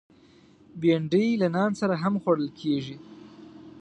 بېنډۍ 0.79 1.27
له 1.41 1.47
نان 1.55 1.71
سره 1.81 1.93
هم 2.03 2.13
خوړل 2.21 2.49
کېږي 2.61 2.95